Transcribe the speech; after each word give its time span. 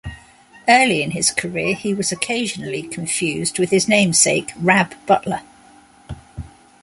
Early 0.67 1.03
in 1.03 1.11
his 1.11 1.29
career, 1.29 1.75
he 1.75 1.93
was 1.93 2.11
occasionally 2.11 2.81
confused 2.81 3.59
with 3.59 3.69
his 3.69 3.87
namesake 3.87 4.51
Rab 4.59 4.95
Butler. 5.05 5.41